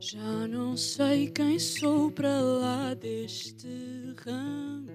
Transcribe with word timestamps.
Já 0.00 0.46
não 0.48 0.76
sei 0.76 1.28
quem 1.28 1.58
sou 1.58 2.10
para 2.10 2.40
lá 2.40 2.94
deste 2.94 3.68
rancor. 4.24 4.94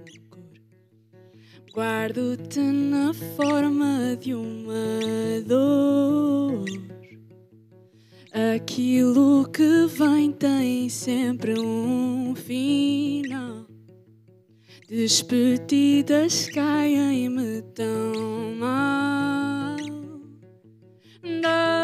Guardo-te 1.73 2.59
na 2.59 3.13
forma 3.35 4.17
de 4.19 4.33
uma 4.33 5.41
dor. 5.45 6.65
Aquilo 8.55 9.49
que 9.49 9.85
vem 9.87 10.31
tem 10.31 10.89
sempre 10.89 11.59
um 11.59 12.35
final. 12.35 13.65
Despedidas 14.87 16.47
caem-me 16.49 17.61
tão 17.73 18.55
mal. 18.55 19.77
Da 21.41 21.78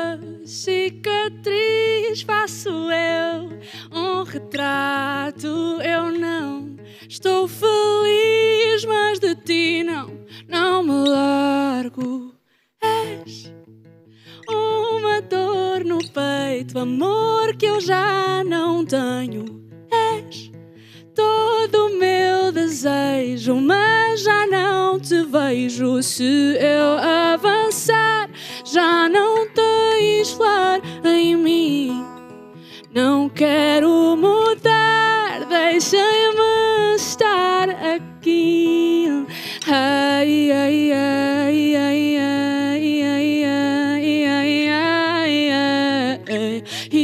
cicatriz 0.46 2.22
faço 2.22 2.70
eu 2.70 3.50
um 3.92 4.24
retrato. 4.24 5.48
Eu 5.82 6.12
não 6.12 6.76
estou 7.08 7.48
feliz, 7.48 8.86
mas 8.86 9.20
de 9.20 9.36
ti 9.36 9.84
não, 9.84 10.12
não 10.48 10.84
me 10.84 11.10
largo. 11.10 12.34
És 12.82 13.52
uma 14.48 15.22
dor 15.22 15.84
no 15.84 16.00
peito, 16.00 16.78
amor 16.78 17.56
que 17.58 17.66
eu 17.66 17.80
já 17.82 18.44
não 18.44 18.86
tenho. 18.86 19.66
És 19.92 20.52
todo 21.16 21.88
o 21.88 21.98
meu 21.98 22.52
desejo, 22.52 23.56
mas 23.56 24.22
já 24.22 24.46
não 24.46 25.00
te 25.00 25.24
vejo. 25.24 26.04
Se 26.04 26.58
eu 26.60 26.98
avançar, 26.98 28.30
já 28.66 29.10
não 29.10 29.35
quero 33.36 34.16
mudar, 34.16 35.46
deixem-me 35.50 36.96
estar 36.96 37.70
aqui. 37.70 39.26
Ai, 39.68 40.52
ai, 40.52 40.92
ai, 40.94 41.76
ai, 41.76 42.16
ai, 42.16 43.04
ai, 43.04 43.44
ai, 43.44 44.24
ai, 44.24 44.70
ai, 44.70 45.50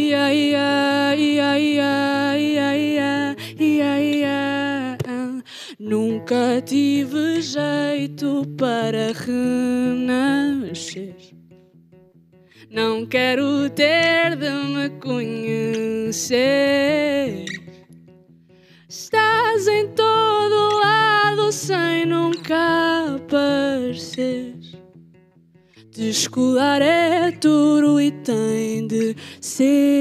ai, 0.07 0.55
ai, 0.55 0.55
ai, 0.55 1.39
ai, 1.39 1.79
ai, 1.79 2.99
ai, 2.99 3.81
ai, 3.81 4.23
ai. 4.23 5.43
Nunca 5.79 6.61
tive 6.61 7.41
jeito 7.41 8.45
para 8.57 9.11
renascer. 9.11 10.10
Não 12.73 13.05
quero 13.05 13.69
ter 13.71 14.37
de 14.37 14.49
me 14.49 14.89
conhecer. 15.01 16.23
Estás 18.87 19.67
em 19.67 19.89
todo 19.89 20.79
lado 20.79 21.51
sem 21.51 22.05
nunca 22.05 23.17
aparecer. 23.17 24.55
Descolar 25.91 26.81
é 26.81 27.31
duro 27.31 27.99
e 27.99 28.09
tem 28.09 28.87
de 28.87 29.17
ser. 29.41 29.91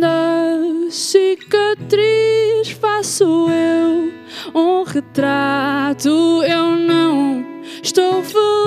Da 0.00 0.56
cicatriz 0.88 2.70
faço 2.80 3.48
eu 3.50 4.12
um 4.54 4.84
retrato. 4.84 6.44
Eu 6.44 6.76
não 6.76 7.44
estou 7.82 8.22
feliz, 8.22 8.61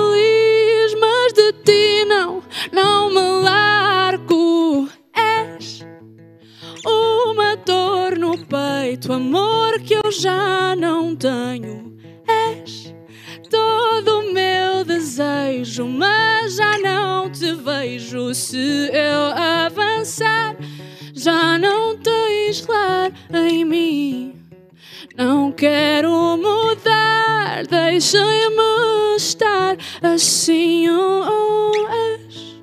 peito, 9.06 9.12
amor 9.12 9.80
que 9.80 9.94
eu 9.94 10.10
já 10.10 10.74
não 10.76 11.14
tenho. 11.14 11.96
És 12.26 12.92
todo 13.48 14.20
o 14.20 14.32
meu 14.32 14.84
desejo, 14.84 15.86
mas 15.86 16.56
já 16.56 16.78
não 16.78 17.30
te 17.30 17.54
vejo. 17.54 18.34
Se 18.34 18.90
eu 18.92 19.32
avançar, 19.36 20.56
já 21.14 21.56
não 21.58 21.96
tens 21.96 22.66
lar 22.66 23.12
em 23.32 23.64
mim. 23.64 24.34
Não 25.16 25.52
quero 25.52 26.36
mudar, 26.36 27.66
deixem-me 27.66 29.16
estar 29.16 29.76
assim. 30.02 30.90
Oh, 30.90 31.24
oh, 31.26 31.88
és 31.88 32.60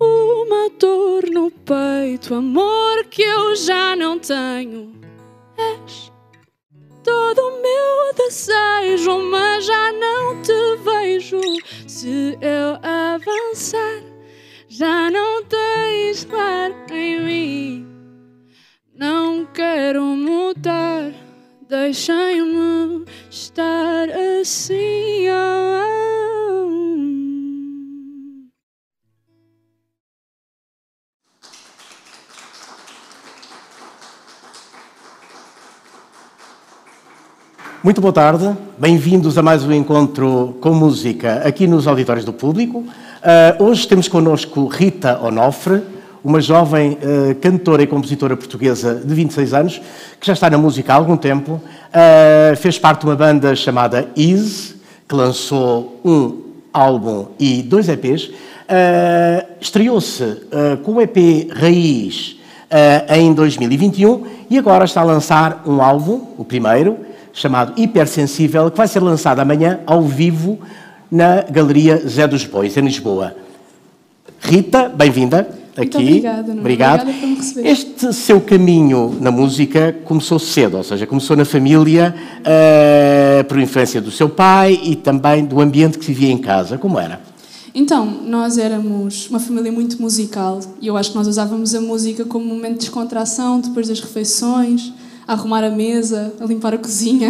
uma 0.00 0.68
dor 0.78 1.30
no 1.30 1.50
peito, 1.50 2.34
amor 2.34 3.04
que 3.04 3.22
eu 3.22 3.56
já 3.56 3.96
não 3.96 4.18
tenho. 4.18 4.97
Todo 7.28 7.42
o 7.42 7.60
meu 7.60 8.14
desejo, 8.16 9.18
mas 9.18 9.66
já 9.66 9.92
não 9.92 10.40
te 10.40 10.76
vejo. 10.82 11.38
Se 11.86 12.38
eu 12.40 12.78
avançar, 12.82 14.02
já 14.66 15.10
não 15.10 15.44
tens 15.44 16.24
lar 16.24 16.70
em 16.90 17.20
mim. 17.20 17.86
Não 18.94 19.44
quero 19.44 20.02
mudar, 20.02 21.12
deixem-me 21.68 23.04
estar 23.30 24.08
assim. 24.40 25.28
ah. 25.28 26.37
Muito 37.80 38.00
boa 38.00 38.12
tarde, 38.12 38.56
bem-vindos 38.76 39.38
a 39.38 39.42
mais 39.42 39.62
um 39.62 39.72
encontro 39.72 40.56
com 40.60 40.74
música 40.74 41.42
aqui 41.44 41.64
nos 41.68 41.86
auditórios 41.86 42.24
do 42.24 42.32
público. 42.32 42.84
Ah, 43.22 43.54
hoje 43.60 43.86
temos 43.86 44.08
connosco 44.08 44.66
Rita 44.66 45.16
Onofre, 45.22 45.82
uma 46.24 46.40
jovem 46.40 46.98
ah, 47.00 47.36
cantora 47.40 47.80
e 47.84 47.86
compositora 47.86 48.36
portuguesa 48.36 48.96
de 48.96 49.14
26 49.14 49.54
anos, 49.54 49.80
que 50.20 50.26
já 50.26 50.32
está 50.32 50.50
na 50.50 50.58
música 50.58 50.92
há 50.92 50.96
algum 50.96 51.16
tempo. 51.16 51.62
Ah, 51.92 52.52
fez 52.56 52.80
parte 52.80 53.02
de 53.02 53.06
uma 53.06 53.14
banda 53.14 53.54
chamada 53.54 54.08
Ease, 54.16 54.74
que 55.08 55.14
lançou 55.14 56.00
um 56.04 56.42
álbum 56.72 57.28
e 57.38 57.62
dois 57.62 57.88
EPs. 57.88 58.32
Estreou-se 59.60 60.36
com 60.82 60.94
o 60.94 61.00
EP 61.00 61.16
Raiz 61.54 62.36
em 63.08 63.32
2021 63.32 64.26
e 64.50 64.58
agora 64.58 64.84
está 64.84 65.00
a 65.00 65.04
lançar 65.04 65.62
um 65.64 65.80
álbum, 65.80 66.26
o 66.36 66.44
primeiro, 66.44 67.07
chamado 67.38 67.72
Hipersensível, 67.76 68.70
que 68.70 68.76
vai 68.76 68.88
ser 68.88 69.00
lançado 69.00 69.38
amanhã 69.38 69.80
ao 69.86 70.02
vivo 70.02 70.58
na 71.10 71.42
Galeria 71.42 71.96
Zé 72.06 72.26
dos 72.26 72.44
Bois, 72.44 72.76
em 72.76 72.80
Lisboa. 72.80 73.34
Rita, 74.40 74.88
bem-vinda 74.88 75.48
Muito 75.76 75.96
aqui. 75.96 76.06
obrigada, 76.06 76.48
Nuno. 76.48 76.60
Obrigado. 76.60 77.00
Obrigada 77.02 77.20
por 77.20 77.28
me 77.28 77.34
receber. 77.36 77.68
Este 77.68 78.12
seu 78.12 78.40
caminho 78.40 79.16
na 79.20 79.30
música 79.30 79.96
começou 80.04 80.38
cedo, 80.38 80.76
ou 80.76 80.82
seja, 80.82 81.06
começou 81.06 81.36
na 81.36 81.44
família, 81.44 82.14
eh, 82.44 83.44
por 83.48 83.58
influência 83.58 84.00
do 84.00 84.10
seu 84.10 84.28
pai 84.28 84.78
e 84.82 84.96
também 84.96 85.44
do 85.44 85.60
ambiente 85.60 85.98
que 85.98 86.06
vivia 86.06 86.30
em 86.30 86.38
casa. 86.38 86.76
Como 86.76 86.98
era? 86.98 87.20
Então, 87.74 88.04
nós 88.04 88.58
éramos 88.58 89.28
uma 89.30 89.38
família 89.38 89.70
muito 89.70 90.00
musical 90.02 90.58
e 90.80 90.88
eu 90.88 90.96
acho 90.96 91.10
que 91.10 91.16
nós 91.16 91.28
usávamos 91.28 91.74
a 91.74 91.80
música 91.80 92.24
como 92.24 92.44
um 92.44 92.48
momento 92.48 92.72
de 92.72 92.78
descontração 92.80 93.60
depois 93.60 93.86
das 93.86 94.00
refeições, 94.00 94.92
a 95.28 95.34
arrumar 95.34 95.62
a 95.62 95.70
mesa, 95.70 96.32
a 96.40 96.46
limpar 96.46 96.72
a 96.72 96.78
cozinha 96.78 97.28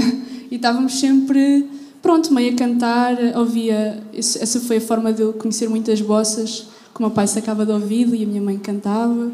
e 0.49 0.55
estávamos 0.55 1.01
sempre, 1.01 1.69
pronto, 2.01 2.33
meio 2.33 2.55
a 2.55 2.57
cantar. 2.57 3.17
Ouvia, 3.37 4.01
essa 4.15 4.61
foi 4.61 4.77
a 4.77 4.81
forma 4.81 5.13
de 5.13 5.23
eu 5.23 5.33
conhecer 5.33 5.69
muitas 5.69 6.01
bossas 6.01 6.69
que 6.95 7.01
o 7.01 7.03
meu 7.03 7.11
pai 7.11 7.27
sacava 7.27 7.67
de 7.67 7.73
ouvido 7.73 8.15
e 8.15 8.23
a 8.23 8.27
minha 8.27 8.41
mãe 8.41 8.57
cantava. 8.57 9.33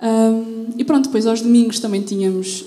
Ahm, 0.00 0.72
e 0.76 0.84
pronto, 0.84 1.04
depois 1.04 1.28
aos 1.28 1.40
domingos 1.40 1.78
também 1.78 2.02
tínhamos, 2.02 2.66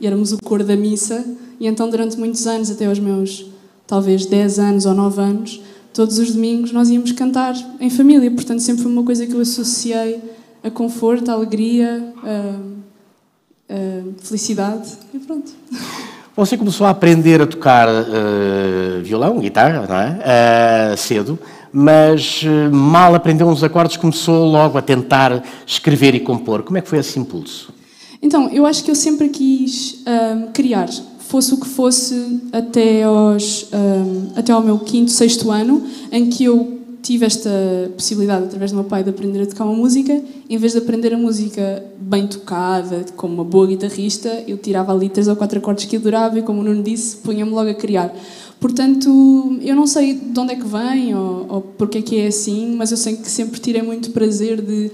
e 0.00 0.06
éramos 0.06 0.32
o 0.32 0.38
coro 0.38 0.64
da 0.64 0.74
missa, 0.74 1.26
e 1.60 1.66
então 1.66 1.90
durante 1.90 2.18
muitos 2.18 2.46
anos, 2.46 2.70
até 2.70 2.86
aos 2.86 2.98
meus 2.98 3.46
talvez 3.86 4.24
10 4.24 4.58
anos 4.58 4.86
ou 4.86 4.94
9 4.94 5.20
anos, 5.20 5.60
todos 5.92 6.18
os 6.18 6.32
domingos 6.32 6.72
nós 6.72 6.88
íamos 6.88 7.12
cantar 7.12 7.54
em 7.78 7.90
família, 7.90 8.30
portanto 8.30 8.60
sempre 8.60 8.82
foi 8.82 8.90
uma 8.90 9.02
coisa 9.02 9.26
que 9.26 9.34
eu 9.34 9.40
associei 9.40 10.20
a 10.62 10.70
conforto, 10.70 11.30
a 11.30 11.34
alegria, 11.34 12.14
a, 12.24 12.79
a 13.70 14.22
felicidade, 14.22 14.90
e 15.14 15.18
pronto. 15.18 15.52
Você 16.36 16.56
começou 16.56 16.86
a 16.86 16.90
aprender 16.90 17.40
a 17.42 17.46
tocar 17.46 17.88
eh, 17.88 19.00
violão, 19.02 19.38
guitarra, 19.38 19.86
não 19.86 19.96
é? 19.96 20.18
Eh, 20.24 20.96
cedo, 20.96 21.38
mas 21.72 22.42
eh, 22.44 22.68
mal 22.70 23.14
aprendeu 23.14 23.46
uns 23.46 23.62
acordes, 23.62 23.96
começou 23.96 24.46
logo 24.46 24.78
a 24.78 24.82
tentar 24.82 25.42
escrever 25.66 26.14
e 26.14 26.20
compor. 26.20 26.62
Como 26.62 26.78
é 26.78 26.80
que 26.80 26.88
foi 26.88 26.98
esse 26.98 27.18
impulso? 27.18 27.72
Então, 28.22 28.48
eu 28.50 28.66
acho 28.66 28.84
que 28.84 28.90
eu 28.90 28.94
sempre 28.94 29.28
quis 29.28 30.02
ahm, 30.06 30.52
criar, 30.52 30.88
fosse 31.20 31.54
o 31.54 31.58
que 31.58 31.66
fosse 31.66 32.40
até, 32.52 33.02
aos, 33.02 33.68
ahm, 33.72 34.32
até 34.36 34.52
ao 34.52 34.62
meu 34.62 34.78
quinto, 34.78 35.10
sexto 35.10 35.50
ano, 35.50 35.86
em 36.12 36.28
que 36.28 36.44
eu 36.44 36.79
tive 37.02 37.26
esta 37.26 37.50
possibilidade, 37.96 38.44
através 38.44 38.70
do 38.70 38.76
meu 38.76 38.84
pai, 38.84 39.02
de 39.02 39.10
aprender 39.10 39.42
a 39.42 39.46
tocar 39.46 39.64
uma 39.64 39.74
música, 39.74 40.22
em 40.48 40.58
vez 40.58 40.72
de 40.72 40.78
aprender 40.78 41.14
a 41.14 41.18
música 41.18 41.84
bem 41.98 42.26
tocada, 42.26 43.04
como 43.16 43.34
uma 43.34 43.44
boa 43.44 43.66
guitarrista, 43.66 44.28
eu 44.46 44.58
tirava 44.58 44.92
ali 44.92 45.08
três 45.08 45.28
ou 45.28 45.36
quatro 45.36 45.58
acordes 45.58 45.84
que 45.84 45.96
adorava 45.96 46.38
e, 46.38 46.42
como 46.42 46.60
o 46.60 46.64
Nuno 46.64 46.82
disse, 46.82 47.16
punha-me 47.18 47.50
logo 47.50 47.70
a 47.70 47.74
criar. 47.74 48.14
Portanto, 48.58 49.58
eu 49.62 49.74
não 49.74 49.86
sei 49.86 50.14
de 50.14 50.38
onde 50.38 50.52
é 50.52 50.56
que 50.56 50.66
vem 50.66 51.14
ou, 51.14 51.46
ou 51.48 51.60
porque 51.62 51.98
é 51.98 52.02
que 52.02 52.18
é 52.18 52.26
assim, 52.26 52.74
mas 52.76 52.90
eu 52.90 52.96
sei 52.96 53.16
que 53.16 53.30
sempre 53.30 53.58
tirei 53.58 53.82
muito 53.82 54.10
prazer 54.10 54.60
de 54.60 54.90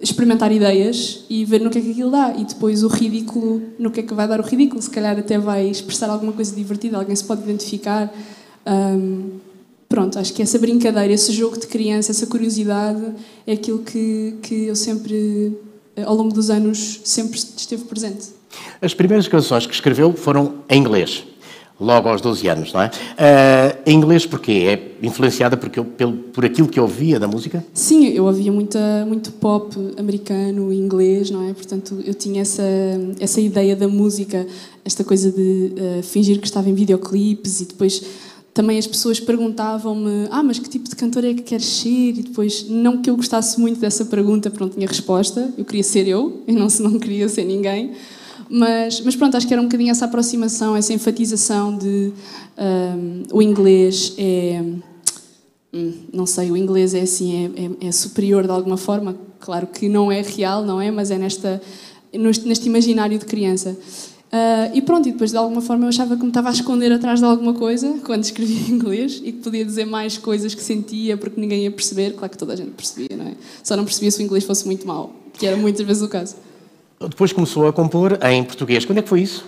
experimentar 0.00 0.50
ideias 0.52 1.24
e 1.28 1.44
ver 1.44 1.60
no 1.60 1.70
que 1.70 1.78
é 1.78 1.80
que 1.80 1.90
aquilo 1.90 2.10
dá 2.10 2.34
e 2.36 2.44
depois 2.44 2.82
o 2.82 2.88
ridículo, 2.88 3.62
no 3.78 3.90
que 3.90 4.00
é 4.00 4.02
que 4.02 4.14
vai 4.14 4.26
dar 4.26 4.40
o 4.40 4.42
ridículo. 4.42 4.80
Se 4.80 4.90
calhar 4.90 5.18
até 5.18 5.38
vai 5.38 5.68
expressar 5.68 6.08
alguma 6.08 6.32
coisa 6.32 6.54
divertida, 6.54 6.96
alguém 6.96 7.14
se 7.14 7.24
pode 7.24 7.42
identificar. 7.42 8.12
Um, 8.66 9.38
pronto, 9.94 10.18
acho 10.18 10.34
que 10.34 10.42
essa 10.42 10.58
brincadeira, 10.58 11.12
esse 11.12 11.32
jogo 11.32 11.56
de 11.56 11.68
criança, 11.68 12.10
essa 12.10 12.26
curiosidade 12.26 13.00
é 13.46 13.52
aquilo 13.52 13.78
que, 13.78 14.34
que 14.42 14.66
eu 14.66 14.74
sempre, 14.74 15.56
ao 16.04 16.16
longo 16.16 16.34
dos 16.34 16.50
anos, 16.50 17.00
sempre 17.04 17.38
esteve 17.38 17.84
presente. 17.84 18.26
As 18.82 18.92
primeiras 18.92 19.28
canções 19.28 19.68
que 19.68 19.72
escreveu 19.72 20.12
foram 20.12 20.54
em 20.68 20.80
inglês 20.80 21.24
logo 21.78 22.08
aos 22.08 22.20
12 22.20 22.48
anos, 22.48 22.72
não 22.72 22.82
é? 22.82 22.86
Uh, 22.86 23.78
em 23.86 23.96
inglês 23.96 24.26
porquê? 24.26 24.52
É 24.68 25.06
influenciada 25.06 25.56
porque 25.56 25.78
eu, 25.78 25.84
pelo, 25.84 26.12
por 26.12 26.44
aquilo 26.44 26.68
que 26.68 26.78
eu 26.78 26.84
ouvia 26.84 27.20
da 27.20 27.28
música? 27.28 27.64
Sim, 27.72 28.08
eu 28.08 28.24
ouvia 28.24 28.50
muita, 28.50 29.04
muito 29.06 29.30
pop 29.32 29.76
americano 29.96 30.72
e 30.72 30.76
inglês, 30.76 31.30
não 31.30 31.48
é? 31.48 31.52
Portanto, 31.52 32.00
eu 32.04 32.14
tinha 32.14 32.42
essa, 32.42 32.62
essa 33.20 33.40
ideia 33.40 33.76
da 33.76 33.88
música, 33.88 34.46
esta 34.84 35.04
coisa 35.04 35.30
de 35.30 35.72
uh, 35.76 36.02
fingir 36.02 36.40
que 36.40 36.46
estava 36.46 36.68
em 36.68 36.74
videoclipes 36.74 37.60
e 37.60 37.66
depois 37.66 38.02
também 38.54 38.78
as 38.78 38.86
pessoas 38.86 39.18
perguntavam-me 39.18 40.28
ah, 40.30 40.42
mas 40.42 40.60
que 40.60 40.68
tipo 40.68 40.88
de 40.88 40.94
cantor 40.94 41.24
é 41.24 41.34
que 41.34 41.42
queres 41.42 41.66
ser? 41.66 42.10
E 42.10 42.22
depois, 42.22 42.68
não 42.70 43.02
que 43.02 43.10
eu 43.10 43.16
gostasse 43.16 43.60
muito 43.60 43.80
dessa 43.80 44.04
pergunta, 44.04 44.48
porque 44.48 44.64
não 44.64 44.70
tinha 44.70 44.86
resposta, 44.86 45.52
eu 45.58 45.64
queria 45.64 45.82
ser 45.82 46.06
eu, 46.06 46.42
e 46.46 46.52
não, 46.52 46.68
não 46.80 46.98
queria 47.00 47.28
ser 47.28 47.44
ninguém. 47.44 47.92
Mas, 48.48 49.00
mas 49.00 49.16
pronto, 49.16 49.36
acho 49.36 49.46
que 49.48 49.52
era 49.52 49.60
um 49.60 49.64
bocadinho 49.64 49.90
essa 49.90 50.04
aproximação, 50.04 50.76
essa 50.76 50.92
enfatização 50.92 51.76
de 51.76 52.12
um, 52.56 53.22
o 53.32 53.42
inglês 53.42 54.14
é. 54.16 54.62
Hum, 55.72 55.92
não 56.12 56.24
sei, 56.24 56.52
o 56.52 56.56
inglês 56.56 56.94
é 56.94 57.00
assim, 57.00 57.50
é, 57.56 57.84
é, 57.84 57.88
é, 57.88 57.92
superior 57.92 58.44
de 58.44 58.50
alguma 58.50 58.76
forma. 58.76 59.16
Claro 59.40 59.66
que 59.66 59.88
não 59.88 60.12
é 60.12 60.22
real, 60.22 60.64
não 60.64 60.80
é? 60.80 60.88
Mas 60.92 61.10
é 61.10 61.18
nesta, 61.18 61.60
neste, 62.12 62.46
neste 62.46 62.68
imaginário 62.68 63.18
de 63.18 63.24
criança. 63.24 63.76
Uh, 64.34 64.74
e 64.74 64.82
pronto, 64.82 65.08
e 65.08 65.12
depois 65.12 65.30
de 65.30 65.36
alguma 65.36 65.60
forma 65.60 65.84
eu 65.84 65.90
achava 65.90 66.16
que 66.16 66.22
me 66.22 66.28
estava 66.28 66.48
a 66.48 66.52
esconder 66.52 66.90
atrás 66.90 67.20
de 67.20 67.24
alguma 67.24 67.54
coisa 67.54 67.98
quando 68.04 68.24
escrevia 68.24 68.68
em 68.68 68.72
inglês 68.72 69.22
e 69.22 69.30
que 69.30 69.38
podia 69.38 69.64
dizer 69.64 69.84
mais 69.84 70.18
coisas 70.18 70.56
que 70.56 70.60
sentia 70.60 71.16
porque 71.16 71.40
ninguém 71.40 71.62
ia 71.62 71.70
perceber. 71.70 72.14
Claro 72.14 72.32
que 72.32 72.36
toda 72.36 72.52
a 72.52 72.56
gente 72.56 72.72
percebia, 72.72 73.16
não 73.16 73.26
é? 73.26 73.34
Só 73.62 73.76
não 73.76 73.84
percebia 73.84 74.10
se 74.10 74.20
o 74.20 74.22
inglês 74.22 74.42
fosse 74.42 74.66
muito 74.66 74.88
mau, 74.88 75.14
que 75.34 75.46
era 75.46 75.56
muitas 75.56 75.86
vezes 75.86 76.02
o 76.02 76.08
caso. 76.08 76.34
Depois 76.98 77.32
começou 77.32 77.68
a 77.68 77.72
compor 77.72 78.18
em 78.24 78.42
português. 78.42 78.84
Quando 78.84 78.98
é 78.98 79.02
que 79.02 79.08
foi 79.08 79.22
isso? 79.22 79.44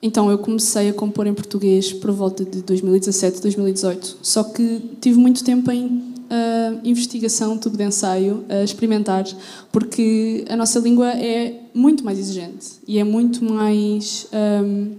Então, 0.00 0.30
eu 0.30 0.38
comecei 0.38 0.88
a 0.88 0.92
compor 0.94 1.26
em 1.26 1.34
português 1.34 1.92
por 1.92 2.10
volta 2.10 2.46
de 2.46 2.62
2017, 2.62 3.42
2018. 3.42 4.18
Só 4.22 4.42
que 4.42 4.80
tive 5.02 5.18
muito 5.18 5.44
tempo 5.44 5.70
em 5.70 6.13
uh, 6.34 6.80
investigação, 6.84 7.56
tubo 7.56 7.76
de 7.76 7.84
ensaio, 7.84 8.44
a 8.48 8.62
experimentar, 8.62 9.24
porque 9.70 10.44
a 10.48 10.56
nossa 10.56 10.78
língua 10.80 11.08
é 11.10 11.60
muito 11.72 12.04
mais 12.04 12.18
exigente 12.18 12.66
e 12.86 12.98
é 12.98 13.04
muito 13.04 13.44
mais 13.44 14.26
um, 14.32 14.92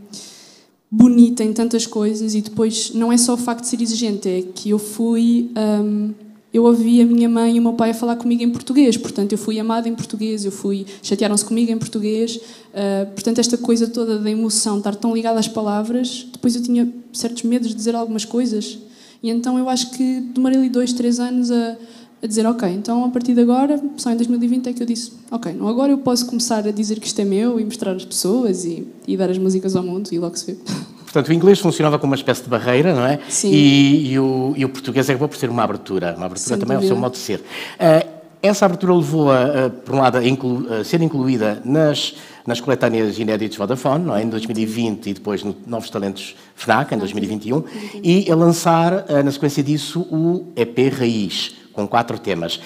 bonita 0.89 1.43
em 1.43 1.51
tantas 1.53 1.85
coisas. 1.85 2.33
E 2.35 2.41
depois, 2.41 2.91
não 2.93 3.11
é 3.11 3.17
só 3.17 3.33
o 3.33 3.37
facto 3.37 3.61
de 3.61 3.67
ser 3.67 3.81
exigente, 3.81 4.29
é 4.29 4.41
que 4.41 4.69
eu 4.69 4.79
fui. 4.79 5.51
Um, 5.55 6.13
eu 6.53 6.63
ouvi 6.63 7.01
a 7.01 7.05
minha 7.05 7.27
mãe 7.27 7.57
e 7.57 7.59
o 7.59 7.61
meu 7.61 7.73
pai 7.73 7.89
a 7.89 7.93
falar 7.93 8.15
comigo 8.15 8.41
em 8.41 8.49
português, 8.49 8.95
portanto 8.95 9.33
eu 9.33 9.37
fui 9.37 9.59
amada 9.59 9.89
em 9.89 9.93
português, 9.93 10.45
eu 10.45 10.53
fui 10.53 10.85
chatearam-se 11.03 11.43
comigo 11.43 11.69
em 11.69 11.77
português, 11.77 12.37
uh, 12.37 13.11
portanto 13.13 13.39
esta 13.39 13.57
coisa 13.57 13.87
toda 13.87 14.17
da 14.17 14.31
emoção, 14.31 14.77
estar 14.77 14.95
tão 14.95 15.13
ligada 15.13 15.37
às 15.37 15.49
palavras, 15.49 16.25
depois 16.31 16.55
eu 16.55 16.63
tinha 16.63 16.89
certos 17.11 17.43
medos 17.43 17.67
de 17.67 17.75
dizer 17.75 17.93
algumas 17.93 18.23
coisas 18.23 18.77
e 19.25 19.31
então 19.31 19.57
eu 19.57 19.67
acho 19.67 19.89
que 19.89 20.21
demorei 20.21 20.59
ali 20.59 20.69
dois, 20.69 20.93
três 20.93 21.19
anos 21.19 21.49
a, 21.49 21.75
a 22.21 22.27
dizer 22.27 22.45
ok, 22.45 22.69
então 22.69 23.03
a 23.03 23.09
partir 23.09 23.33
de 23.33 23.41
agora, 23.41 23.81
só 23.97 24.11
em 24.11 24.15
2020 24.15 24.69
é 24.69 24.73
que 24.73 24.83
eu 24.83 24.85
disse 24.85 25.13
ok, 25.31 25.51
não 25.51 25.67
agora 25.67 25.91
eu 25.91 25.97
posso 25.97 26.27
começar 26.27 26.67
a 26.67 26.69
dizer 26.69 26.99
que 26.99 27.07
isto 27.07 27.19
é 27.19 27.25
meu 27.25 27.59
e 27.59 27.65
mostrar 27.65 27.93
às 27.93 28.05
pessoas 28.05 28.65
e, 28.65 28.87
e 29.07 29.17
dar 29.17 29.31
as 29.31 29.39
músicas 29.39 29.75
ao 29.75 29.81
mundo 29.81 30.09
e 30.11 30.19
logo 30.19 30.37
se 30.37 30.45
vê. 30.45 30.57
Portanto, 31.05 31.29
o 31.29 31.33
inglês 31.33 31.57
funcionava 31.57 31.97
como 31.97 32.11
uma 32.11 32.15
espécie 32.15 32.43
de 32.43 32.49
barreira, 32.49 32.93
não 32.93 33.03
é? 33.03 33.19
Sim. 33.27 33.49
E, 33.49 34.11
e, 34.11 34.19
o, 34.19 34.53
e 34.55 34.63
o, 34.63 34.69
português 34.69 35.09
é 35.09 35.15
bom 35.15 35.27
por 35.27 35.37
ser 35.37 35.49
uma 35.49 35.63
abertura, 35.63 36.13
uma 36.15 36.27
abertura 36.27 36.49
Sem 36.49 36.59
também 36.59 36.77
dúvida. 36.77 36.93
ao 36.93 36.95
seu 36.95 37.01
modo 37.01 37.13
de 37.13 37.17
ser. 37.17 37.39
Uh, 37.39 38.07
essa 38.43 38.65
abertura 38.65 38.93
levou-a, 38.93 39.67
uh, 39.67 39.71
por 39.71 39.95
um 39.95 40.01
lado, 40.01 40.19
a, 40.19 40.27
inclu, 40.27 40.67
a, 40.71 40.83
ser 40.83 41.01
incluída 41.01 41.63
nas, 41.65 42.15
nas 42.45 42.61
coletâneas 42.61 43.17
inéditas 43.17 43.57
Vodafone, 43.57 44.11
é? 44.11 44.23
em 44.23 44.29
2020 44.29 45.09
e 45.09 45.13
depois 45.13 45.43
no 45.43 45.55
Novos 45.65 45.89
Talentos 45.89 46.35
FNAC, 46.55 46.93
em 46.93 46.97
2021, 46.97 47.63
e 48.03 48.31
a 48.31 48.35
lançar, 48.35 48.93
uh, 48.93 49.23
na 49.23 49.31
sequência 49.31 49.63
disso, 49.63 50.01
o 50.01 50.51
EP 50.55 50.93
Raiz, 50.93 51.55
com 51.73 51.87
quatro 51.87 52.19
temas. 52.19 52.59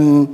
Um, 0.00 0.28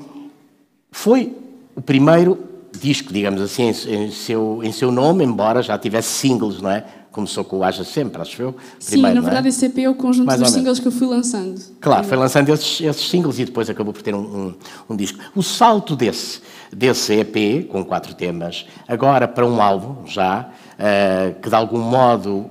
foi 0.91 1.37
o 1.75 1.83
primeiro 1.83 2.39
disco, 2.81 3.13
digamos 3.13 3.41
assim, 3.41 3.69
em 3.69 4.11
seu, 4.11 4.61
em 4.63 4.73
seu 4.73 4.91
nome, 4.91 5.25
embora 5.25 5.63
já 5.63 5.79
tivesse 5.79 6.09
singles, 6.09 6.61
não 6.61 6.71
é? 6.71 6.85
Começou 7.17 7.43
com 7.43 7.57
o 7.57 7.65
Haja 7.65 7.83
Sempre, 7.83 8.21
acho 8.21 8.43
eu. 8.43 8.55
Sim, 8.79 9.01
na 9.01 9.23
verdade, 9.23 9.47
é? 9.47 9.49
esse 9.49 9.65
EP 9.65 9.79
é 9.79 9.89
o 9.89 9.95
conjunto 9.95 10.27
Mais 10.27 10.39
dos 10.39 10.51
singles 10.51 10.79
que 10.79 10.87
eu 10.87 10.93
fui 10.93 11.07
lançando. 11.07 11.59
Claro, 11.81 12.05
foi 12.05 12.17
lançando 12.19 12.51
esses, 12.51 12.83
esses 12.83 13.09
singles 13.09 13.39
e 13.39 13.47
depois 13.47 13.71
acabou 13.71 13.95
por 13.95 14.03
ter 14.03 14.15
um, 14.15 14.19
um, 14.19 14.55
um, 14.91 14.97
disco. 14.97 15.19
O 15.35 15.43
salto 15.43 15.97
desse, 15.97 16.43
desse 16.71 17.15
EP, 17.15 17.67
com 17.69 17.83
quatro 17.83 18.15
temas, 18.15 18.67
agora 18.87 19.27
para 19.27 19.47
um 19.47 19.63
álbum 19.63 20.07
já, 20.07 20.51
uh, 20.75 21.41
que 21.41 21.49
de 21.49 21.55
algum 21.55 21.81
modo 21.81 22.51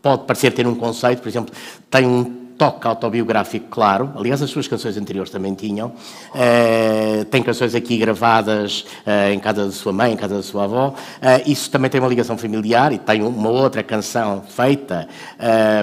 pode 0.00 0.22
parecer 0.22 0.52
ter 0.52 0.68
um 0.68 0.76
conceito, 0.76 1.20
por 1.20 1.28
exemplo, 1.28 1.52
tem 1.90 2.06
um 2.06 2.45
toque 2.58 2.86
autobiográfico 2.86 3.66
claro. 3.68 4.12
Aliás, 4.16 4.42
as 4.42 4.50
suas 4.50 4.66
canções 4.66 4.96
anteriores 4.96 5.30
também 5.30 5.54
tinham. 5.54 5.88
Uh, 5.88 7.24
tem 7.26 7.42
canções 7.42 7.74
aqui 7.74 7.96
gravadas 7.98 8.86
uh, 9.06 9.32
em 9.32 9.38
casa 9.38 9.66
da 9.66 9.72
sua 9.72 9.92
mãe, 9.92 10.12
em 10.12 10.16
casa 10.16 10.36
da 10.36 10.42
sua 10.42 10.64
avó. 10.64 10.88
Uh, 10.88 11.50
isso 11.50 11.70
também 11.70 11.90
tem 11.90 12.00
uma 12.00 12.08
ligação 12.08 12.36
familiar 12.38 12.92
e 12.92 12.98
tem 12.98 13.22
uma 13.22 13.48
outra 13.48 13.82
canção 13.82 14.42
feita 14.46 15.08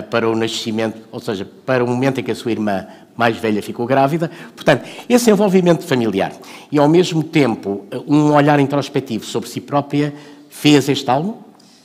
para 0.10 0.30
o 0.30 0.36
nascimento, 0.36 1.02
ou 1.12 1.20
seja, 1.20 1.48
para 1.66 1.84
o 1.84 1.88
momento 1.88 2.20
em 2.20 2.24
que 2.24 2.32
a 2.32 2.36
sua 2.36 2.52
irmã 2.52 2.86
mais 3.16 3.38
velha 3.38 3.62
ficou 3.62 3.86
grávida. 3.86 4.30
Portanto, 4.56 4.86
esse 5.08 5.30
envolvimento 5.30 5.84
familiar 5.84 6.34
e, 6.72 6.80
ao 6.80 6.90
mesmo 6.90 7.24
tempo, 7.24 7.86
um 8.08 8.34
olhar 8.34 8.60
introspectivo 8.60 9.26
sobre 9.26 9.50
si 9.50 9.62
própria 9.62 10.14
fez 10.50 10.90
este 10.90 11.10
álbum? 11.10 11.36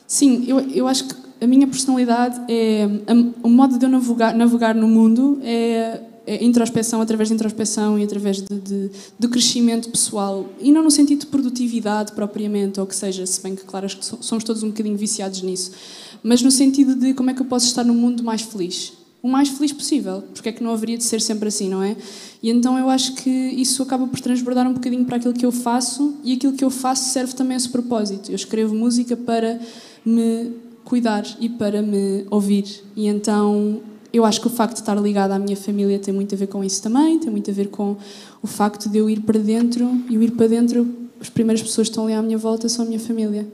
Sim, 0.06 0.44
eu, 0.48 0.60
eu 0.70 0.88
acho 0.88 1.04
que 1.04 1.27
a 1.40 1.46
minha 1.46 1.66
personalidade 1.66 2.40
é. 2.48 2.86
O 3.42 3.48
modo 3.48 3.78
de 3.78 3.84
eu 3.84 3.88
navegar, 3.88 4.34
navegar 4.34 4.74
no 4.74 4.88
mundo 4.88 5.38
é, 5.42 6.00
é 6.26 6.44
introspeção 6.44 7.00
através 7.00 7.28
de 7.28 7.34
introspeção 7.34 7.98
e 7.98 8.04
através 8.04 8.42
de, 8.42 8.60
de, 8.60 8.90
de, 9.18 9.28
crescimento 9.28 9.88
pessoal. 9.88 10.48
E 10.60 10.72
não 10.72 10.82
no 10.82 10.90
sentido 10.90 11.20
de 11.20 11.26
produtividade 11.26 12.12
propriamente, 12.12 12.80
ou 12.80 12.86
que 12.86 12.94
seja, 12.94 13.24
se 13.24 13.40
bem 13.42 13.54
que, 13.54 13.64
claro, 13.64 13.86
acho 13.86 13.98
que 13.98 14.04
somos 14.04 14.44
todos 14.44 14.62
um 14.62 14.68
bocadinho 14.68 14.96
viciados 14.96 15.40
nisso. 15.42 15.70
Mas 16.22 16.42
no 16.42 16.50
sentido 16.50 16.94
de 16.94 17.14
como 17.14 17.30
é 17.30 17.34
que 17.34 17.40
eu 17.40 17.46
posso 17.46 17.66
estar 17.66 17.84
no 17.84 17.94
mundo 17.94 18.24
mais 18.24 18.42
feliz. 18.42 18.92
O 19.22 19.28
mais 19.28 19.48
feliz 19.48 19.72
possível, 19.72 20.22
porque 20.32 20.48
é 20.48 20.52
que 20.52 20.62
não 20.62 20.72
haveria 20.72 20.96
de 20.96 21.02
ser 21.02 21.20
sempre 21.20 21.48
assim, 21.48 21.68
não 21.68 21.82
é? 21.82 21.96
E 22.40 22.50
então 22.50 22.78
eu 22.78 22.88
acho 22.88 23.14
que 23.14 23.30
isso 23.30 23.82
acaba 23.82 24.06
por 24.06 24.20
transbordar 24.20 24.68
um 24.68 24.74
bocadinho 24.74 25.04
para 25.04 25.16
aquilo 25.16 25.34
que 25.34 25.44
eu 25.44 25.50
faço 25.50 26.16
e 26.22 26.34
aquilo 26.34 26.52
que 26.52 26.64
eu 26.64 26.70
faço 26.70 27.10
serve 27.10 27.34
também 27.34 27.54
a 27.54 27.56
esse 27.56 27.68
propósito. 27.68 28.30
Eu 28.30 28.36
escrevo 28.36 28.74
música 28.74 29.16
para 29.16 29.58
me 30.04 30.52
cuidar 30.88 31.22
e 31.38 31.50
para 31.50 31.82
me 31.82 32.24
ouvir. 32.30 32.82
E 32.96 33.06
então 33.06 33.82
eu 34.10 34.24
acho 34.24 34.40
que 34.40 34.46
o 34.46 34.50
facto 34.50 34.74
de 34.74 34.80
estar 34.80 34.94
ligada 34.94 35.34
à 35.34 35.38
minha 35.38 35.56
família 35.56 35.98
tem 35.98 36.14
muito 36.14 36.34
a 36.34 36.38
ver 36.38 36.46
com 36.46 36.64
isso 36.64 36.82
também, 36.82 37.18
tem 37.18 37.30
muito 37.30 37.50
a 37.50 37.52
ver 37.52 37.68
com 37.68 37.94
o 38.42 38.46
facto 38.46 38.88
de 38.88 38.96
eu 38.96 39.10
ir 39.10 39.20
para 39.20 39.38
dentro 39.38 39.84
e 40.08 40.14
eu 40.14 40.22
ir 40.22 40.30
para 40.30 40.46
dentro, 40.46 40.88
as 41.20 41.28
primeiras 41.28 41.62
pessoas 41.62 41.88
que 41.88 41.92
estão 41.92 42.04
ali 42.04 42.14
à 42.14 42.22
minha 42.22 42.38
volta 42.38 42.70
são 42.70 42.86
a 42.86 42.88
minha 42.88 42.98
família. 42.98 43.46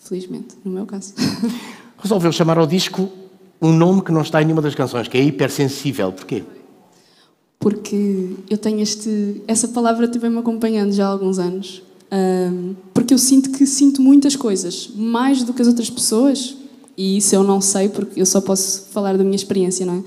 Felizmente, 0.00 0.56
no 0.64 0.72
meu 0.72 0.84
caso. 0.84 1.14
Resolveu 1.98 2.32
chamar 2.32 2.58
ao 2.58 2.66
disco 2.66 3.08
um 3.62 3.72
nome 3.72 4.02
que 4.02 4.10
não 4.10 4.22
está 4.22 4.42
em 4.42 4.46
nenhuma 4.46 4.62
das 4.62 4.74
canções, 4.74 5.06
que 5.06 5.16
é 5.16 5.22
hipersensível. 5.22 6.10
Porquê? 6.10 6.42
Porque 7.58 8.34
eu 8.48 8.58
tenho 8.58 8.80
este. 8.80 9.42
Essa 9.46 9.68
palavra 9.68 10.08
também 10.08 10.30
me 10.30 10.38
acompanhando 10.38 10.92
já 10.92 11.06
há 11.06 11.10
alguns 11.10 11.38
anos. 11.38 11.82
Um, 12.10 12.74
porque 12.92 13.14
eu 13.14 13.18
sinto 13.18 13.50
que 13.52 13.64
sinto 13.66 14.02
muitas 14.02 14.34
coisas, 14.34 14.90
mais 14.96 15.44
do 15.44 15.52
que 15.52 15.62
as 15.62 15.68
outras 15.68 15.88
pessoas, 15.88 16.56
e 16.96 17.16
isso 17.16 17.34
eu 17.34 17.42
não 17.42 17.60
sei 17.60 17.88
porque 17.88 18.20
eu 18.20 18.26
só 18.26 18.40
posso 18.40 18.86
falar 18.92 19.16
da 19.16 19.24
minha 19.24 19.36
experiência, 19.36 19.86
não 19.86 19.94
é? 19.94 20.02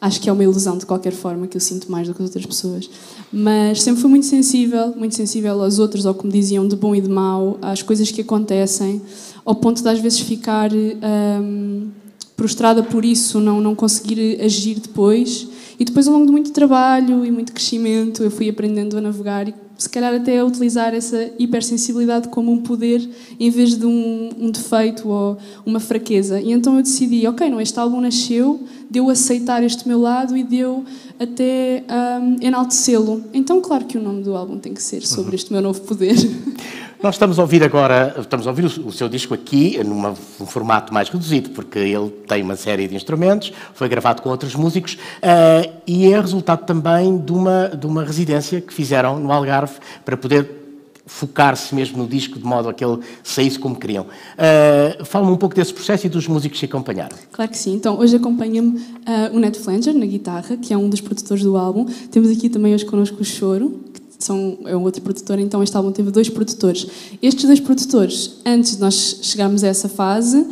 Acho 0.00 0.20
que 0.20 0.30
é 0.30 0.32
uma 0.32 0.44
ilusão 0.44 0.78
de 0.78 0.86
qualquer 0.86 1.12
forma 1.12 1.48
que 1.48 1.56
eu 1.56 1.60
sinto 1.60 1.90
mais 1.90 2.06
do 2.06 2.14
que 2.14 2.22
as 2.22 2.28
outras 2.28 2.46
pessoas. 2.46 2.88
Mas 3.32 3.82
sempre 3.82 4.00
fui 4.00 4.08
muito 4.08 4.26
sensível, 4.26 4.94
muito 4.96 5.14
sensível 5.16 5.60
aos 5.60 5.80
outros, 5.80 6.06
ao 6.06 6.14
que 6.14 6.24
me 6.24 6.32
diziam 6.32 6.68
de 6.68 6.76
bom 6.76 6.94
e 6.94 7.00
de 7.00 7.08
mau, 7.08 7.58
às 7.60 7.82
coisas 7.82 8.10
que 8.12 8.20
acontecem, 8.20 9.02
ao 9.44 9.56
ponto 9.56 9.82
de 9.82 9.88
às 9.88 9.98
vezes 9.98 10.20
ficar 10.20 10.70
hum, 10.72 11.88
prostrada 12.36 12.80
por 12.84 13.04
isso, 13.04 13.40
não, 13.40 13.60
não 13.60 13.74
conseguir 13.74 14.40
agir 14.40 14.78
depois. 14.78 15.48
E 15.80 15.84
depois, 15.84 16.06
ao 16.06 16.14
longo 16.14 16.26
de 16.26 16.32
muito 16.32 16.52
trabalho 16.52 17.26
e 17.26 17.30
muito 17.32 17.52
crescimento, 17.52 18.22
eu 18.22 18.30
fui 18.30 18.48
aprendendo 18.48 18.96
a 18.96 19.00
navegar 19.00 19.48
e, 19.48 19.54
se 19.78 19.88
calhar, 19.88 20.12
até 20.12 20.40
a 20.40 20.44
utilizar 20.44 20.92
essa 20.92 21.30
hipersensibilidade 21.38 22.28
como 22.28 22.50
um 22.50 22.60
poder 22.60 23.08
em 23.38 23.48
vez 23.48 23.78
de 23.78 23.86
um, 23.86 24.28
um 24.36 24.50
defeito 24.50 25.08
ou 25.08 25.38
uma 25.64 25.78
fraqueza. 25.78 26.40
E 26.40 26.50
então 26.50 26.76
eu 26.76 26.82
decidi: 26.82 27.24
ok, 27.28 27.48
não, 27.48 27.60
este 27.60 27.78
álbum 27.78 28.00
nasceu 28.00 28.60
de 28.90 28.98
eu 28.98 29.08
aceitar 29.08 29.62
este 29.62 29.86
meu 29.86 30.00
lado 30.00 30.36
e 30.36 30.42
de 30.42 30.56
eu 30.56 30.84
até 31.20 31.84
um, 32.20 32.36
enaltecê-lo. 32.44 33.22
Então, 33.32 33.60
claro 33.60 33.84
que 33.84 33.96
o 33.96 34.02
nome 34.02 34.24
do 34.24 34.36
álbum 34.36 34.58
tem 34.58 34.74
que 34.74 34.82
ser 34.82 35.06
sobre 35.06 35.36
este 35.36 35.52
meu 35.52 35.62
novo 35.62 35.80
poder. 35.82 36.16
Nós 37.00 37.14
estamos 37.14 37.38
a 37.38 37.42
ouvir 37.42 37.62
agora, 37.62 38.16
estamos 38.18 38.44
a 38.44 38.50
ouvir 38.50 38.64
o, 38.64 38.90
seu 38.90 39.08
disco 39.08 39.32
aqui 39.32 39.78
num 39.84 40.16
formato 40.16 40.92
mais 40.92 41.08
reduzido, 41.08 41.50
porque 41.50 41.78
ele 41.78 42.10
tem 42.26 42.42
uma 42.42 42.56
série 42.56 42.88
de 42.88 42.96
instrumentos, 42.96 43.52
foi 43.72 43.88
gravado 43.88 44.20
com 44.20 44.28
outros 44.28 44.56
músicos 44.56 44.94
uh, 44.94 45.72
e 45.86 46.12
é 46.12 46.20
resultado 46.20 46.66
também 46.66 47.16
de 47.16 47.30
uma, 47.30 47.68
de 47.68 47.86
uma 47.86 48.02
residência 48.04 48.60
que 48.60 48.74
fizeram 48.74 49.20
no 49.20 49.30
Algarve 49.30 49.76
para 50.04 50.16
poder 50.16 50.58
focar-se 51.06 51.72
mesmo 51.72 51.98
no 51.98 52.06
disco 52.08 52.36
de 52.36 52.44
modo 52.44 52.68
a 52.68 52.74
que 52.74 52.84
ele 52.84 52.98
saísse 53.22 53.60
como 53.60 53.76
queriam. 53.76 54.04
Uh, 54.04 55.04
Fala-me 55.04 55.30
um 55.30 55.36
pouco 55.36 55.54
desse 55.54 55.72
processo 55.72 56.04
e 56.06 56.08
dos 56.08 56.26
músicos 56.26 56.58
que 56.58 56.66
acompanharam. 56.66 57.16
Claro 57.30 57.50
que 57.50 57.56
sim. 57.56 57.74
Então, 57.74 57.96
hoje 57.96 58.16
acompanha-me 58.16 58.70
uh, 58.70 59.34
o 59.36 59.38
Ned 59.38 59.56
Flanger 59.56 59.94
na 59.94 60.04
guitarra, 60.04 60.56
que 60.56 60.74
é 60.74 60.76
um 60.76 60.88
dos 60.88 61.00
produtores 61.00 61.44
do 61.44 61.56
álbum. 61.56 61.84
Temos 62.10 62.28
aqui 62.28 62.48
também 62.48 62.74
hoje 62.74 62.84
connosco 62.84 63.22
o 63.22 63.24
Choro, 63.24 63.84
são, 64.18 64.58
é 64.64 64.76
um 64.76 64.82
outro 64.82 65.00
produtor, 65.00 65.38
então 65.38 65.62
este 65.62 65.76
álbum 65.76 65.92
teve 65.92 66.10
dois 66.10 66.28
produtores. 66.28 66.86
Estes 67.22 67.44
dois 67.44 67.60
produtores, 67.60 68.36
antes 68.44 68.76
de 68.76 68.80
nós 68.80 69.20
chegarmos 69.22 69.62
a 69.62 69.68
essa 69.68 69.88
fase, 69.88 70.44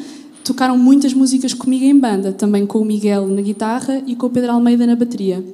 tocaram 0.45 0.79
muitas 0.79 1.13
músicas 1.13 1.53
comigo 1.53 1.85
em 1.85 1.99
banda, 1.99 2.33
também 2.33 2.65
com 2.65 2.79
o 2.79 2.85
Miguel 2.85 3.27
na 3.27 3.43
guitarra 3.43 4.03
e 4.07 4.15
com 4.15 4.27
o 4.27 4.31
Pedro 4.31 4.53
Almeida 4.53 4.87
na 4.87 4.95
bateria. 4.95 5.45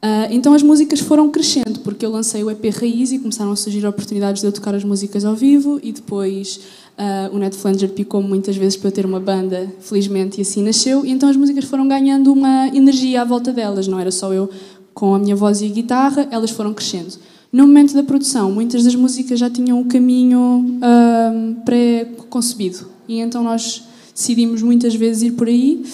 Uh, 0.00 0.30
então 0.30 0.54
as 0.54 0.62
músicas 0.62 1.00
foram 1.00 1.28
crescendo, 1.28 1.80
porque 1.82 2.06
eu 2.06 2.10
lancei 2.10 2.44
o 2.44 2.50
EP 2.50 2.64
Raiz 2.72 3.10
e 3.10 3.18
começaram 3.18 3.50
a 3.50 3.56
surgir 3.56 3.84
oportunidades 3.84 4.40
de 4.40 4.46
eu 4.46 4.52
tocar 4.52 4.72
as 4.72 4.84
músicas 4.84 5.24
ao 5.24 5.34
vivo 5.34 5.80
e 5.82 5.90
depois 5.90 6.60
uh, 6.96 7.34
o 7.34 7.38
Ned 7.38 7.56
Flanger 7.56 7.90
picou 7.90 8.22
muitas 8.22 8.56
vezes 8.56 8.76
para 8.76 8.88
eu 8.88 8.92
ter 8.92 9.04
uma 9.04 9.18
banda, 9.18 9.72
felizmente, 9.80 10.38
e 10.38 10.42
assim 10.42 10.62
nasceu. 10.62 11.04
E 11.04 11.10
então 11.10 11.28
as 11.28 11.36
músicas 11.36 11.64
foram 11.64 11.88
ganhando 11.88 12.32
uma 12.32 12.68
energia 12.68 13.22
à 13.22 13.24
volta 13.24 13.52
delas, 13.52 13.88
não 13.88 13.98
era 13.98 14.12
só 14.12 14.32
eu 14.32 14.48
com 14.98 15.14
a 15.14 15.18
minha 15.20 15.36
voz 15.36 15.60
e 15.60 15.66
a 15.66 15.68
guitarra, 15.68 16.26
elas 16.28 16.50
foram 16.50 16.74
crescendo. 16.74 17.14
No 17.52 17.68
momento 17.68 17.94
da 17.94 18.02
produção, 18.02 18.50
muitas 18.50 18.82
das 18.82 18.96
músicas 18.96 19.38
já 19.38 19.48
tinham 19.48 19.78
o 19.78 19.82
um 19.82 19.84
caminho 19.84 20.80
uh, 20.82 21.54
pré-concebido 21.64 22.88
e 23.06 23.20
então 23.20 23.44
nós 23.44 23.84
decidimos 24.12 24.60
muitas 24.60 24.96
vezes 24.96 25.22
ir 25.22 25.30
por 25.34 25.46
aí. 25.46 25.84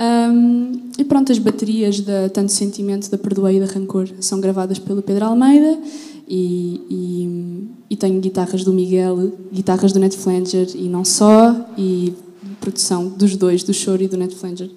Um, 0.00 0.80
e 0.96 1.04
pronto, 1.04 1.30
as 1.30 1.38
baterias 1.38 2.00
da 2.00 2.30
Tanto 2.30 2.52
Sentimento, 2.52 3.10
da 3.10 3.18
Perdoei 3.18 3.58
e 3.58 3.60
da 3.60 3.66
Rancor 3.66 4.08
são 4.20 4.40
gravadas 4.40 4.78
pelo 4.78 5.02
Pedro 5.02 5.26
Almeida 5.26 5.78
e, 6.26 6.80
e, 6.88 7.68
e 7.90 7.96
tenho 7.96 8.18
guitarras 8.18 8.64
do 8.64 8.72
Miguel, 8.72 9.30
guitarras 9.52 9.92
do 9.92 10.00
Ned 10.00 10.16
Flanger 10.16 10.68
e 10.74 10.88
não 10.88 11.04
só, 11.04 11.54
e 11.76 12.14
produção 12.62 13.08
dos 13.08 13.36
dois, 13.36 13.62
do 13.62 13.74
Choro 13.74 14.02
e 14.02 14.08
do 14.08 14.16
Ned 14.16 14.34
Flanger, 14.34 14.70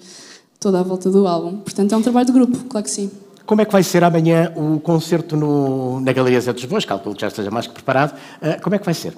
toda 0.60 0.78
à 0.78 0.82
volta 0.82 1.10
do 1.10 1.26
álbum. 1.26 1.56
Portanto, 1.60 1.94
é 1.94 1.96
um 1.96 2.02
trabalho 2.02 2.26
de 2.26 2.32
grupo, 2.32 2.58
claro 2.68 2.84
que 2.84 2.90
sim. 2.90 3.10
Como 3.48 3.62
é 3.62 3.64
que 3.64 3.72
vai 3.72 3.82
ser 3.82 4.04
amanhã 4.04 4.52
o 4.54 4.78
concerto 4.78 5.34
no, 5.34 6.00
na 6.00 6.12
Galeria 6.12 6.38
Zé 6.38 6.52
dos 6.52 6.66
Bois? 6.66 6.84
Calculo 6.84 7.14
que 7.14 7.22
já 7.22 7.28
esteja 7.28 7.50
mais 7.50 7.66
que 7.66 7.72
preparado. 7.72 8.12
Uh, 8.12 8.62
como 8.62 8.76
é 8.76 8.78
que 8.78 8.84
vai 8.84 8.92
ser? 8.92 9.16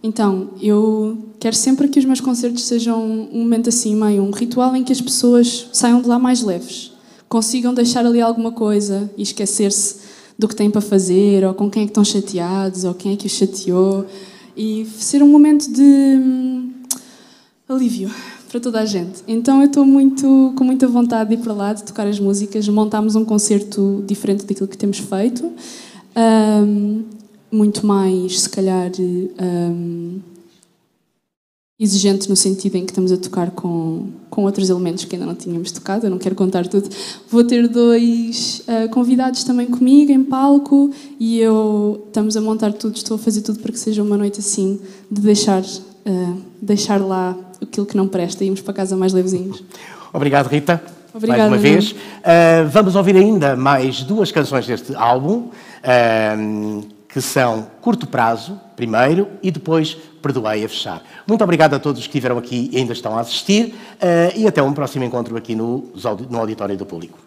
Então, 0.00 0.50
eu 0.62 1.18
quero 1.40 1.56
sempre 1.56 1.88
que 1.88 1.98
os 1.98 2.04
meus 2.04 2.20
concertos 2.20 2.64
sejam 2.66 3.02
um 3.02 3.40
momento 3.40 3.70
assim, 3.70 3.96
meio 3.96 4.22
um 4.22 4.30
ritual 4.30 4.76
em 4.76 4.84
que 4.84 4.92
as 4.92 5.00
pessoas 5.00 5.68
saiam 5.72 6.00
de 6.00 6.06
lá 6.06 6.20
mais 6.20 6.40
leves, 6.40 6.92
consigam 7.28 7.74
deixar 7.74 8.06
ali 8.06 8.20
alguma 8.20 8.52
coisa 8.52 9.10
e 9.16 9.22
esquecer-se 9.22 10.02
do 10.38 10.46
que 10.46 10.54
têm 10.54 10.70
para 10.70 10.80
fazer, 10.80 11.44
ou 11.44 11.52
com 11.52 11.68
quem 11.68 11.82
é 11.82 11.86
que 11.86 11.90
estão 11.90 12.04
chateados, 12.04 12.84
ou 12.84 12.94
quem 12.94 13.14
é 13.14 13.16
que 13.16 13.26
os 13.26 13.32
chateou, 13.32 14.06
e 14.56 14.84
ser 14.84 15.20
um 15.20 15.28
momento 15.28 15.68
de 15.68 15.82
hum, 15.82 16.70
alívio 17.68 18.08
para 18.54 18.60
toda 18.60 18.80
a 18.80 18.86
gente. 18.86 19.20
Então 19.26 19.60
eu 19.60 19.66
estou 19.66 19.84
muito 19.84 20.52
com 20.56 20.62
muita 20.62 20.86
vontade 20.86 21.30
de 21.30 21.34
ir 21.34 21.38
para 21.38 21.52
lá, 21.52 21.72
de 21.72 21.82
tocar 21.82 22.06
as 22.06 22.20
músicas. 22.20 22.68
Montámos 22.68 23.16
um 23.16 23.24
concerto 23.24 24.04
diferente 24.06 24.46
daquilo 24.46 24.68
que 24.68 24.78
temos 24.78 24.98
feito, 24.98 25.50
um, 26.64 27.02
muito 27.50 27.84
mais, 27.84 28.42
se 28.42 28.48
calhar, 28.48 28.92
um, 29.00 30.20
exigente 31.80 32.30
no 32.30 32.36
sentido 32.36 32.76
em 32.76 32.84
que 32.84 32.92
estamos 32.92 33.10
a 33.10 33.16
tocar 33.16 33.50
com, 33.50 34.06
com 34.30 34.44
outros 34.44 34.70
elementos 34.70 35.04
que 35.04 35.16
ainda 35.16 35.26
não 35.26 35.34
tínhamos 35.34 35.72
tocado. 35.72 36.06
Eu 36.06 36.10
não 36.10 36.18
quero 36.18 36.36
contar 36.36 36.64
tudo. 36.68 36.88
Vou 37.28 37.42
ter 37.42 37.66
dois 37.66 38.62
uh, 38.68 38.88
convidados 38.90 39.42
também 39.42 39.66
comigo 39.66 40.12
em 40.12 40.22
palco 40.22 40.92
e 41.18 41.40
eu 41.40 42.04
estamos 42.06 42.36
a 42.36 42.40
montar 42.40 42.72
tudo. 42.72 42.94
Estou 42.94 43.16
a 43.16 43.18
fazer 43.18 43.40
tudo 43.40 43.58
para 43.58 43.72
que 43.72 43.80
seja 43.80 44.00
uma 44.00 44.16
noite 44.16 44.38
assim 44.38 44.78
de 45.10 45.20
deixar 45.22 45.60
uh, 45.60 46.36
deixar 46.62 47.00
lá 47.00 47.36
aquilo 47.74 47.86
que 47.86 47.96
não 47.96 48.06
presta 48.06 48.44
e 48.44 48.46
irmos 48.46 48.60
para 48.60 48.72
casa 48.72 48.96
mais 48.96 49.12
levezinhos. 49.12 49.62
Obrigado, 50.12 50.46
Rita. 50.46 50.80
Obrigada, 51.12 51.50
mais 51.50 51.52
uma 51.52 51.58
vez. 51.58 51.92
Uh, 51.92 52.68
vamos 52.70 52.94
ouvir 52.94 53.16
ainda 53.16 53.56
mais 53.56 54.02
duas 54.02 54.30
canções 54.30 54.66
deste 54.66 54.94
álbum, 54.94 55.48
uh, 55.48 56.86
que 57.08 57.20
são 57.20 57.66
Curto 57.80 58.06
Prazo, 58.06 58.58
primeiro, 58.76 59.28
e 59.42 59.50
depois 59.50 59.96
Perdoei 60.22 60.64
a 60.64 60.68
Fechar. 60.68 61.02
Muito 61.26 61.42
obrigado 61.42 61.74
a 61.74 61.78
todos 61.78 62.00
que 62.02 62.08
estiveram 62.08 62.38
aqui 62.38 62.70
e 62.72 62.78
ainda 62.78 62.92
estão 62.92 63.16
a 63.16 63.20
assistir, 63.20 63.74
uh, 63.94 64.36
e 64.36 64.46
até 64.46 64.62
um 64.62 64.72
próximo 64.72 65.04
encontro 65.04 65.36
aqui 65.36 65.54
no, 65.54 65.84
no 66.30 66.38
Auditório 66.38 66.76
do 66.76 66.86
Público. 66.86 67.23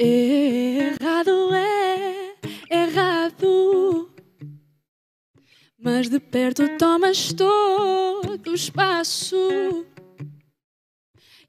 Errado 0.00 1.52
é 1.52 2.36
errado, 2.70 4.08
mas 5.76 6.08
de 6.08 6.20
perto 6.20 6.68
tomas 6.78 7.32
todo 7.32 8.48
o 8.48 8.54
espaço. 8.54 9.84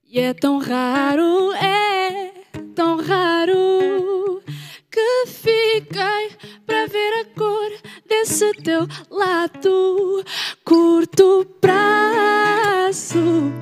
E 0.03 0.19
é 0.19 0.33
tão 0.33 0.57
raro, 0.57 1.53
é 1.53 2.33
tão 2.73 2.97
raro 2.97 4.41
que 4.89 5.27
fiquei 5.27 6.31
para 6.65 6.87
ver 6.87 7.19
a 7.19 7.25
cor 7.37 7.71
desse 8.07 8.51
teu 8.63 8.87
lado. 9.11 10.25
Curto 10.65 11.45
prazo, 11.61 13.53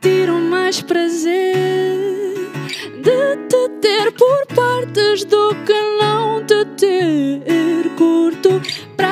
tiro 0.00 0.40
mais 0.40 0.80
prazer 0.80 1.91
ter 3.82 4.12
por 4.12 4.46
partes 4.54 5.24
do 5.24 5.54
que 5.66 5.80
não 6.00 6.46
te 6.46 6.64
ter. 6.78 7.90
Curto 7.98 8.62
prazo, 8.96 9.11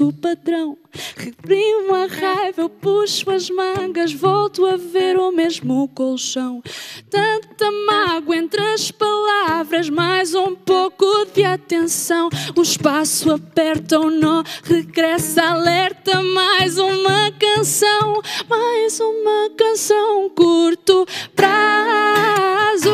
nosso 0.00 0.12
padrão. 0.14 0.78
Reprimo 1.16 1.94
a 1.94 2.06
raiva, 2.06 2.62
eu 2.62 2.68
puxo 2.68 3.30
as 3.30 3.48
mangas, 3.50 4.12
volto 4.12 4.66
a 4.66 4.76
ver 4.76 5.16
o 5.16 5.30
mesmo 5.30 5.86
colchão. 5.88 6.62
Tanta 7.08 7.70
mágoa 7.86 8.36
entre 8.36 8.60
as 8.60 8.90
palavras, 8.90 9.88
mais 9.90 10.34
um 10.34 10.56
pouco 10.56 11.04
de 11.32 11.44
atenção. 11.44 12.30
O 12.56 12.62
espaço 12.62 13.30
aperta 13.30 14.00
o 14.00 14.10
nó, 14.10 14.42
regressa, 14.64 15.42
alerta. 15.42 16.22
Mais 16.22 16.78
uma 16.78 17.30
canção, 17.38 18.20
mais 18.48 18.98
uma 18.98 19.50
canção. 19.56 20.30
Curto 20.30 21.06
prazo, 21.36 22.90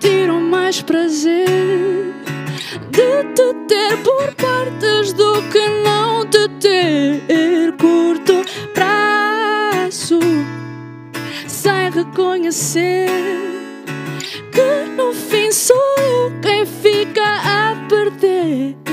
tiro 0.00 0.40
mais 0.40 0.80
prazer 0.80 2.23
de 2.90 3.24
te 3.34 3.54
ter 3.68 3.96
por 4.02 4.34
partes 4.34 5.12
do 5.12 5.42
que 5.50 5.68
não 5.82 6.26
te 6.26 6.48
ter 6.60 7.72
curto 7.76 8.44
prazo 8.72 10.18
sem 11.46 11.90
reconhecer 11.90 13.08
que 14.52 14.90
no 14.96 15.12
fim 15.12 15.50
sou 15.50 15.76
eu 15.98 16.32
quem 16.40 16.64
fica 16.64 17.22
a 17.22 17.86
perder. 17.88 18.83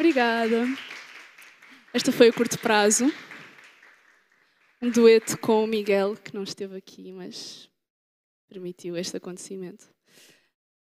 Obrigada. 0.00 0.64
Esta 1.92 2.10
foi 2.10 2.30
o 2.30 2.32
curto 2.32 2.58
prazo. 2.58 3.12
Um 4.80 4.88
dueto 4.90 5.36
com 5.36 5.62
o 5.62 5.66
Miguel, 5.66 6.16
que 6.16 6.34
não 6.34 6.42
esteve 6.42 6.74
aqui, 6.74 7.12
mas 7.12 7.68
permitiu 8.48 8.96
este 8.96 9.18
acontecimento. 9.18 9.86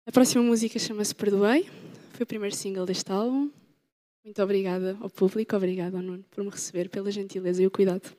A 0.06 0.10
próxima 0.10 0.42
música 0.42 0.78
chama-se 0.78 1.14
Perdoei. 1.14 1.68
Foi 2.12 2.22
o 2.22 2.26
primeiro 2.26 2.56
single 2.56 2.86
deste 2.86 3.12
álbum. 3.12 3.52
Muito 4.24 4.42
obrigada 4.42 4.96
ao 4.98 5.10
público, 5.10 5.54
obrigada 5.54 5.98
ao 5.98 6.02
Nuno 6.02 6.24
por 6.30 6.42
me 6.42 6.48
receber, 6.48 6.88
pela 6.88 7.10
gentileza 7.10 7.62
e 7.62 7.66
o 7.66 7.70
cuidado. 7.70 8.10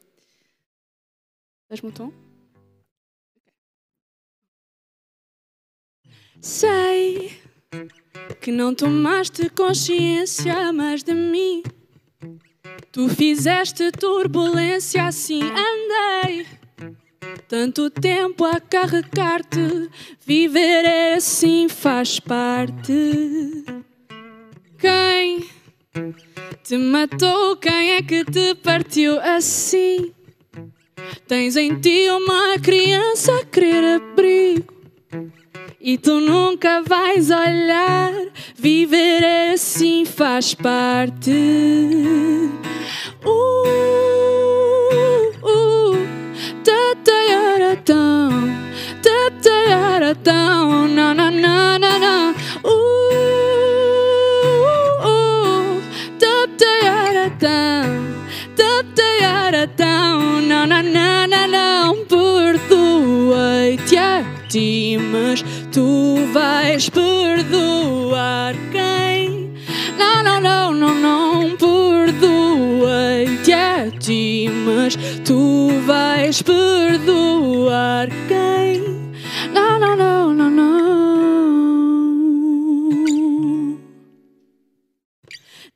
Dás-me 1.68 1.90
o 1.90 1.92
tom? 1.92 2.14
Sei 6.40 7.55
que 8.42 8.52
não 8.52 8.74
tomaste 8.74 9.50
consciência 9.50 10.72
mais 10.72 11.04
de 11.04 11.14
mim. 11.14 11.64
Tu 12.92 13.10
fizeste 13.10 13.92
turbulência, 13.92 15.06
assim 15.06 15.42
andei. 15.42 16.46
Tanto 17.48 17.90
tempo 17.90 18.44
a 18.46 18.60
carregar-te, 18.60 19.90
viver 20.26 20.86
é 20.86 21.16
assim 21.16 21.68
faz 21.70 22.20
parte. 22.20 23.64
Quem 24.78 25.48
te 26.64 26.78
matou? 26.78 27.58
Quem 27.58 27.92
é 27.92 28.02
que 28.02 28.24
te 28.26 28.56
partiu 28.56 29.20
assim? 29.20 30.14
Tens 31.28 31.56
em 31.56 31.80
ti 31.80 32.08
uma 32.10 32.58
criança 32.60 33.40
a 33.40 33.46
querer 33.46 33.96
abrigo. 33.96 34.74
E 35.88 36.00
tu 36.00 36.20
nunca 36.20 36.82
vais 36.82 37.30
olhar, 37.30 38.12
viver 38.56 39.24
assim 39.54 40.04
faz 40.04 40.56
parte. 40.56 41.30
Uh, 43.24 43.70
uh, 45.44 45.96
tataiaratão, 46.64 48.32
tataiaratão, 49.04 50.65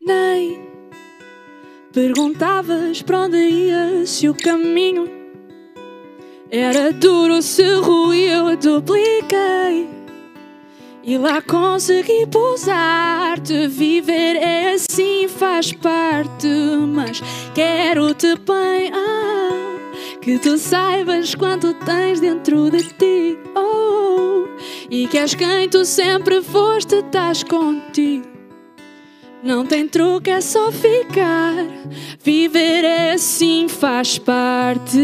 Nem 0.01 0.69
perguntavas 1.93 3.01
para 3.01 3.21
onde 3.21 3.37
ia, 3.37 4.05
se 4.05 4.29
o 4.29 4.33
caminho 4.33 5.09
era 6.51 6.91
duro, 6.91 7.41
se 7.41 7.63
ruim, 7.75 8.21
eu 8.21 8.55
dupliquei. 8.55 9.87
E 11.03 11.17
lá 11.17 11.41
consegui 11.41 12.27
pousar-te, 12.27 13.67
viver 13.67 14.35
é 14.35 14.73
assim, 14.73 15.27
faz 15.27 15.71
parte. 15.73 16.47
Mas 16.87 17.21
quero-te 17.55 18.35
bem, 18.35 18.91
ah, 18.93 20.17
que 20.21 20.37
tu 20.37 20.57
saibas 20.57 21.33
quanto 21.33 21.73
tens 21.85 22.19
dentro 22.19 22.69
de 22.69 22.83
ti. 22.83 23.37
Oh, 23.55 24.45
e 24.89 25.07
que 25.07 25.17
és 25.17 25.33
quem 25.33 25.67
tu 25.67 25.83
sempre 25.83 26.41
foste, 26.41 26.95
estás 26.95 27.43
contigo. 27.43 28.28
Não 29.41 29.65
tem 29.65 29.87
truque, 29.87 30.29
é 30.29 30.41
só 30.41 30.69
ficar. 30.71 31.53
Viver 32.21 33.13
assim, 33.13 33.67
faz 33.69 34.17
parte. 34.17 34.99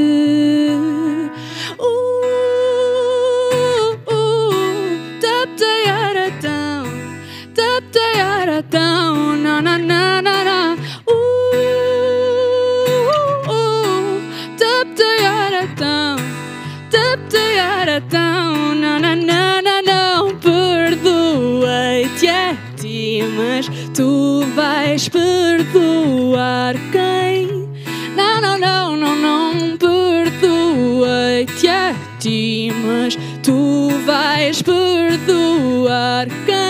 barca. 36.23 36.64